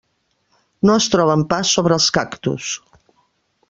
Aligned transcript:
No 0.89 0.95
es 1.01 1.09
troben 1.17 1.45
pas 1.53 1.77
sobre 1.77 1.99
els 2.01 2.11
cactus. 2.19 2.75